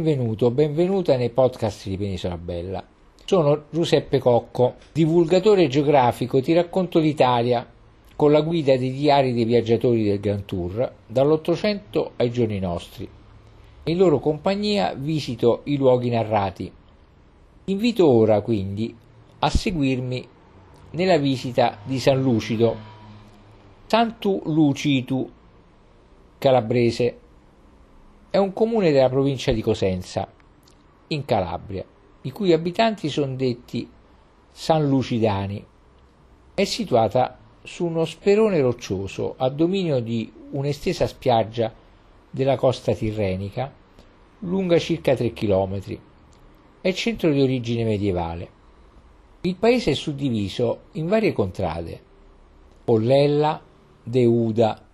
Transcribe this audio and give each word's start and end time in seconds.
Benvenuto, 0.00 0.52
benvenuta 0.52 1.16
nei 1.16 1.30
podcast 1.30 1.88
di 1.88 1.96
Penisola 1.96 2.36
Bella. 2.36 2.86
Sono 3.24 3.64
Giuseppe 3.68 4.20
Cocco, 4.20 4.76
divulgatore 4.92 5.66
geografico, 5.66 6.40
ti 6.40 6.52
racconto 6.52 7.00
l'Italia 7.00 7.68
con 8.14 8.30
la 8.30 8.42
guida 8.42 8.76
dei 8.76 8.92
diari 8.92 9.32
dei 9.32 9.44
viaggiatori 9.44 10.04
del 10.04 10.20
Grand 10.20 10.44
Tour 10.44 10.92
dall'Ottocento 11.04 12.12
ai 12.14 12.30
giorni 12.30 12.60
nostri. 12.60 13.08
In 13.86 13.98
loro 13.98 14.20
compagnia 14.20 14.94
visito 14.94 15.62
i 15.64 15.76
luoghi 15.76 16.10
narrati. 16.10 16.70
Invito 17.64 18.06
ora 18.06 18.40
quindi 18.40 18.94
a 19.40 19.50
seguirmi 19.50 20.28
nella 20.92 21.18
visita 21.18 21.76
di 21.82 21.98
San 21.98 22.22
Lucido, 22.22 22.76
Santu 23.86 24.42
Lucitu 24.44 25.28
calabrese 26.38 27.18
è 28.30 28.36
un 28.36 28.52
comune 28.52 28.92
della 28.92 29.08
provincia 29.08 29.52
di 29.52 29.62
Cosenza, 29.62 30.30
in 31.08 31.24
Calabria, 31.24 31.84
i 32.22 32.30
cui 32.30 32.52
abitanti 32.52 33.08
sono 33.08 33.34
detti 33.34 33.88
San 34.50 34.86
Lucidani. 34.88 35.64
È 36.54 36.64
situata 36.64 37.38
su 37.62 37.86
uno 37.86 38.04
sperone 38.04 38.60
roccioso 38.60 39.34
a 39.38 39.48
dominio 39.48 40.00
di 40.00 40.30
un'estesa 40.50 41.06
spiaggia 41.06 41.72
della 42.30 42.56
costa 42.56 42.94
tirrenica, 42.94 43.72
lunga 44.40 44.78
circa 44.78 45.14
3 45.14 45.32
km. 45.32 45.98
È 46.80 46.92
centro 46.92 47.30
di 47.30 47.40
origine 47.40 47.84
medievale. 47.84 48.48
Il 49.42 49.56
paese 49.56 49.92
è 49.92 49.94
suddiviso 49.94 50.80
in 50.92 51.06
varie 51.06 51.32
contrade: 51.32 52.00
Pollella, 52.84 53.60
Deuda, 54.02 54.87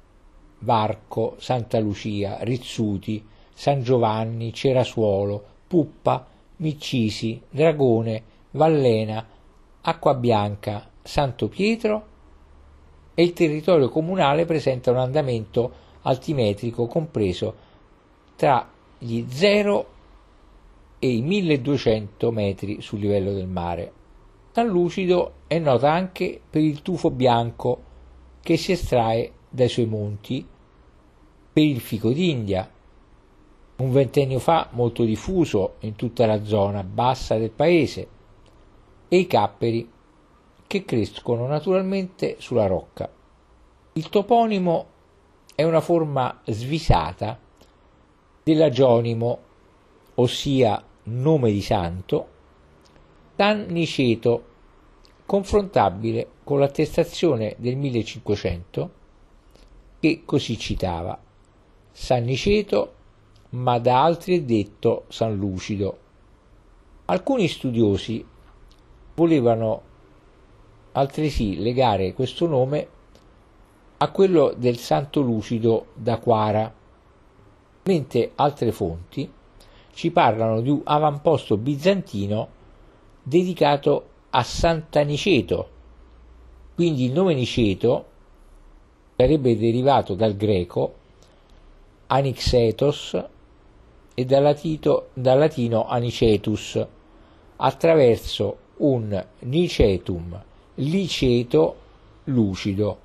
Varco, 0.64 1.36
Santa 1.38 1.78
Lucia, 1.78 2.38
Rizzuti, 2.40 3.24
San 3.52 3.82
Giovanni, 3.82 4.52
Cerasuolo, 4.52 5.42
Puppa, 5.68 6.26
Miccisi, 6.56 7.40
Dragone, 7.48 8.22
Vallena, 8.52 9.24
Acquabianca, 9.82 10.90
Santo 11.02 11.48
Pietro 11.48 12.06
e 13.14 13.22
il 13.22 13.32
territorio 13.32 13.88
comunale 13.88 14.44
presenta 14.44 14.90
un 14.90 14.96
andamento 14.96 15.82
altimetrico 16.02 16.86
compreso 16.86 17.54
tra 18.36 18.68
gli 18.98 19.24
0 19.28 19.86
e 20.98 21.08
i 21.08 21.20
1200 21.20 22.30
metri 22.30 22.80
sul 22.80 23.00
livello 23.00 23.32
del 23.32 23.46
mare. 23.46 23.92
San 24.52 24.68
Lucido 24.68 25.32
è 25.46 25.58
nota 25.58 25.92
anche 25.92 26.40
per 26.48 26.62
il 26.62 26.82
tufo 26.82 27.10
bianco 27.10 27.82
che 28.40 28.56
si 28.56 28.72
estrae 28.72 29.32
dai 29.48 29.68
suoi 29.68 29.86
monti 29.86 30.46
per 31.54 31.62
il 31.62 31.78
fico 31.78 32.10
d'India, 32.10 32.68
un 33.76 33.92
ventennio 33.92 34.40
fa 34.40 34.70
molto 34.72 35.04
diffuso 35.04 35.74
in 35.80 35.94
tutta 35.94 36.26
la 36.26 36.42
zona 36.42 36.82
bassa 36.82 37.38
del 37.38 37.52
paese, 37.52 38.08
e 39.06 39.16
i 39.16 39.28
capperi 39.28 39.88
che 40.66 40.84
crescono 40.84 41.46
naturalmente 41.46 42.34
sulla 42.40 42.66
rocca. 42.66 43.08
Il 43.92 44.08
toponimo 44.08 44.86
è 45.54 45.62
una 45.62 45.80
forma 45.80 46.40
svisata 46.44 47.38
dell'agionimo, 48.42 49.38
ossia 50.16 50.82
nome 51.04 51.52
di 51.52 51.62
santo, 51.62 52.28
San 53.36 53.66
Niceto, 53.68 54.44
confrontabile 55.24 56.30
con 56.42 56.58
l'attestazione 56.58 57.54
del 57.58 57.76
1500 57.76 58.90
che 60.00 60.22
così 60.24 60.58
citava 60.58 61.23
San 61.96 62.24
Niceto, 62.24 62.92
ma 63.50 63.78
da 63.78 64.02
altri 64.02 64.38
è 64.38 64.42
detto 64.42 65.04
San 65.08 65.36
Lucido. 65.36 65.98
Alcuni 67.04 67.46
studiosi 67.46 68.26
volevano 69.14 69.82
altresì 70.90 71.60
legare 71.60 72.12
questo 72.12 72.48
nome 72.48 72.88
a 73.98 74.10
quello 74.10 74.52
del 74.56 74.76
Santo 74.76 75.20
Lucido 75.20 75.86
da 75.94 76.18
Quara, 76.18 76.74
mentre 77.84 78.32
altre 78.34 78.72
fonti 78.72 79.32
ci 79.92 80.10
parlano 80.10 80.60
di 80.62 80.70
un 80.70 80.80
avamposto 80.82 81.56
bizantino 81.56 82.48
dedicato 83.22 84.08
a 84.30 84.42
Sant'Aniceto. 84.42 85.68
Quindi 86.74 87.04
il 87.04 87.12
nome 87.12 87.34
Niceto 87.34 88.04
sarebbe 89.16 89.56
derivato 89.56 90.14
dal 90.14 90.34
greco 90.34 91.02
anixetos 92.06 93.16
e 94.14 94.24
dal, 94.24 94.42
latito, 94.42 95.08
dal 95.14 95.38
latino 95.38 95.86
anicetus 95.86 96.86
attraverso 97.56 98.58
un 98.78 99.24
nicetum, 99.40 100.42
liceto 100.74 101.76
lucido. 102.24 102.98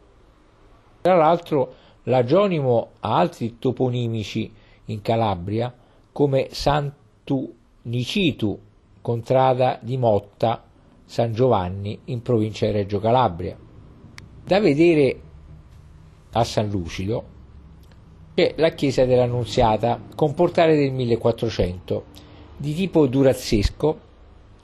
Tra 1.01 1.15
l'altro 1.15 1.73
l'agionimo 2.03 2.89
ha 2.99 3.17
altri 3.17 3.57
toponimici 3.59 4.51
in 4.85 5.01
Calabria 5.01 5.73
come 6.11 6.49
Santu 6.51 7.55
Nicitu, 7.83 8.59
contrada 9.01 9.79
di 9.81 9.97
Motta, 9.97 10.63
San 11.05 11.33
Giovanni 11.33 11.99
in 12.05 12.21
provincia 12.21 12.65
di 12.65 12.71
Reggio 12.73 12.99
Calabria. 12.99 13.57
Da 14.43 14.59
vedere 14.59 15.21
a 16.31 16.43
San 16.43 16.69
Lucido 16.69 17.37
c'è 18.35 18.53
la 18.57 18.69
chiesa 18.69 19.05
dell'Annunziata 19.05 19.99
con 20.15 20.33
portale 20.33 20.75
del 20.75 20.91
1400 20.91 22.03
di 22.57 22.73
tipo 22.73 23.07
durazzesco 23.07 23.99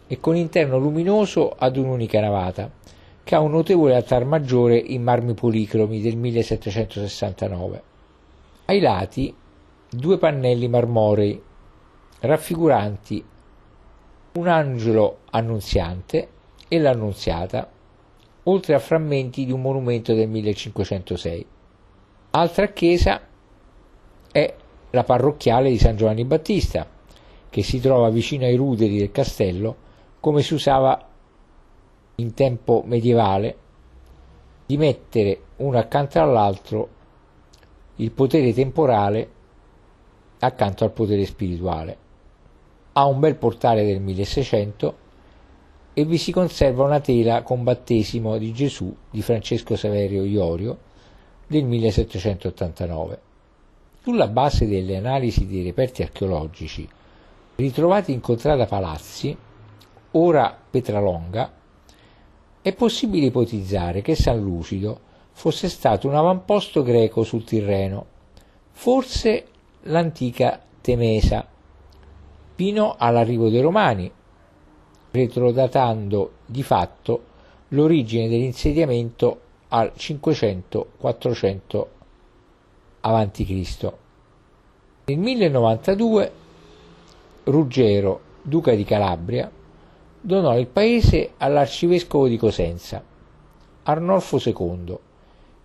e 0.07 0.19
con 0.19 0.35
interno 0.35 0.77
luminoso 0.77 1.53
ad 1.57 1.77
un'unica 1.77 2.19
navata 2.19 2.69
che 3.23 3.35
ha 3.35 3.39
un 3.39 3.51
notevole 3.51 3.95
altar 3.95 4.23
maggiore 4.23 4.77
in 4.77 5.01
marmi 5.01 5.33
policromi 5.33 5.99
del 5.99 6.15
1769. 6.15 7.83
Ai 8.65 8.79
lati 8.79 9.35
due 9.89 10.17
pannelli 10.17 10.67
marmorei 10.67 11.41
raffiguranti 12.19 13.23
un 14.33 14.47
angelo 14.47 15.19
annunziante 15.31 16.27
e 16.67 16.79
l'annunziata, 16.79 17.69
oltre 18.43 18.73
a 18.73 18.79
frammenti 18.79 19.45
di 19.45 19.51
un 19.51 19.61
monumento 19.61 20.13
del 20.13 20.27
1506. 20.27 21.45
Altra 22.31 22.67
chiesa 22.67 23.21
è 24.35 24.53
la 24.89 25.05
parrocchiale 25.05 25.69
di 25.69 25.77
San 25.77 25.95
Giovanni 25.95 26.25
Battista, 26.25 26.85
che 27.49 27.63
si 27.63 27.79
trova 27.79 28.09
vicino 28.09 28.43
ai 28.43 28.57
ruderi 28.57 28.97
del 28.97 29.09
castello, 29.09 29.77
come 30.19 30.41
si 30.41 30.53
usava 30.53 31.07
in 32.15 32.33
tempo 32.33 32.83
medievale, 32.85 33.57
di 34.65 34.75
mettere 34.75 35.39
uno 35.57 35.77
accanto 35.77 36.19
all'altro 36.19 36.89
il 37.95 38.11
potere 38.11 38.51
temporale 38.51 39.29
accanto 40.39 40.83
al 40.83 40.91
potere 40.91 41.23
spirituale. 41.23 41.97
Ha 42.91 43.05
un 43.05 43.21
bel 43.21 43.37
portale 43.37 43.85
del 43.85 44.01
1600 44.01 44.97
e 45.93 46.03
vi 46.03 46.17
si 46.17 46.33
conserva 46.33 46.83
una 46.83 46.99
tela 46.99 47.41
con 47.41 47.63
battesimo 47.63 48.37
di 48.37 48.51
Gesù 48.51 48.93
di 49.09 49.21
Francesco 49.21 49.77
Saverio 49.77 50.25
Iorio 50.25 50.77
del 51.47 51.63
1789. 51.63 53.24
Sulla 54.05 54.27
base 54.27 54.67
delle 54.67 54.97
analisi 54.97 55.47
dei 55.47 55.63
reperti 55.63 56.03
archeologici 56.03 56.87
ritrovati 57.55 58.11
in 58.11 58.19
contrada 58.21 58.67
Palazzi, 58.67 59.35
ora 60.11 60.55
Petralonga, 60.69 61.51
è 62.61 62.75
possibile 62.75 63.25
ipotizzare 63.25 64.03
che 64.03 64.13
San 64.13 64.39
Lucido 64.39 64.99
fosse 65.31 65.69
stato 65.69 66.07
un 66.07 66.13
avamposto 66.13 66.83
greco 66.83 67.23
sul 67.23 67.43
Tirreno, 67.45 68.05
forse 68.73 69.47
l'antica 69.85 70.61
Temesa, 70.81 71.47
fino 72.53 72.95
all'arrivo 72.99 73.49
dei 73.49 73.61
Romani, 73.61 74.11
retrodatando 75.09 76.33
di 76.45 76.61
fatto 76.61 77.23
l'origine 77.69 78.29
dell'insediamento 78.29 79.39
al 79.69 79.91
500-400 79.97 81.85
a.C. 83.07 83.91
Nel 85.05 85.17
1092 85.19 86.31
Ruggero, 87.43 88.19
duca 88.41 88.73
di 88.73 88.83
Calabria, 88.83 89.51
donò 90.19 90.57
il 90.57 90.65
paese 90.65 91.33
all'arcivescovo 91.37 92.27
di 92.27 92.37
Cosenza, 92.37 93.03
Arnolfo 93.83 94.41
II, 94.43 94.97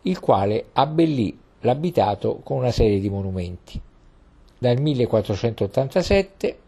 il 0.03 0.21
quale 0.21 0.67
abbellì 0.75 1.39
l'abitato 1.61 2.41
con 2.45 2.59
una 2.59 2.71
serie 2.71 3.01
di 3.01 3.09
monumenti. 3.09 3.81
Dal 4.59 4.79
1487 4.79 6.59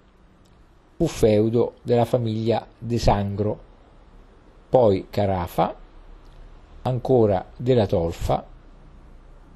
fu 0.97 1.07
feudo 1.07 1.75
della 1.83 2.07
famiglia 2.07 2.67
De 2.79 2.99
Sangro, 2.99 3.61
poi 4.71 5.09
Carafa, 5.11 5.77
ancora 6.81 7.45
della 7.59 7.85
Tolfa 7.85 8.52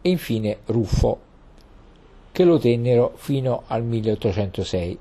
e 0.06 0.08
infine 0.08 0.58
Ruffo, 0.66 1.18
che 2.30 2.44
lo 2.44 2.60
tennero 2.60 3.14
fino 3.16 3.64
al 3.66 3.82
1806. 3.82 4.98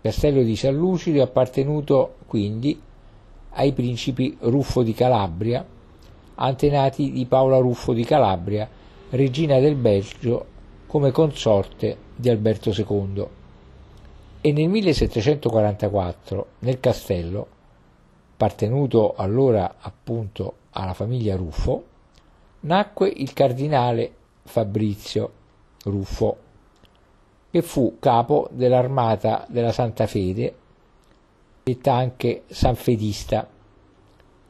Castello 0.00 0.42
di 0.42 0.56
San 0.56 0.74
Lucido 0.74 1.18
è 1.18 1.22
appartenuto 1.22 2.14
quindi 2.26 2.80
ai 3.50 3.72
principi 3.72 4.34
Ruffo 4.40 4.82
di 4.82 4.94
Calabria, 4.94 5.62
antenati 6.36 7.12
di 7.12 7.26
Paola 7.26 7.58
Ruffo 7.58 7.92
di 7.92 8.04
Calabria, 8.04 8.66
regina 9.10 9.58
del 9.58 9.74
Belgio 9.74 10.46
come 10.86 11.10
consorte 11.10 11.98
di 12.16 12.30
Alberto 12.30 12.70
II. 12.70 13.26
E 14.40 14.52
nel 14.52 14.68
1744 14.70 16.46
nel 16.60 16.80
castello, 16.80 17.46
appartenuto 18.32 19.12
allora 19.16 19.74
appunto 19.78 20.54
alla 20.70 20.94
famiglia 20.94 21.36
Ruffo, 21.36 21.96
nacque 22.60 23.08
il 23.08 23.32
cardinale 23.32 24.12
Fabrizio 24.44 25.32
Ruffo, 25.84 26.36
che 27.50 27.62
fu 27.62 27.96
capo 27.98 28.48
dell'armata 28.50 29.46
della 29.48 29.72
Santa 29.72 30.06
Fede, 30.06 30.54
detta 31.62 31.94
anche 31.94 32.44
sanfedista, 32.46 33.48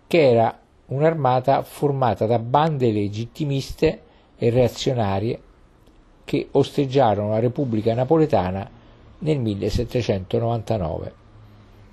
che 0.06 0.30
era 0.30 0.58
un'armata 0.86 1.62
formata 1.62 2.26
da 2.26 2.38
bande 2.38 2.90
legittimiste 2.90 4.02
e 4.36 4.50
reazionarie 4.50 5.40
che 6.24 6.48
osteggiarono 6.52 7.30
la 7.30 7.38
Repubblica 7.40 7.94
Napoletana 7.94 8.68
nel 9.20 9.38
1799. 9.38 11.26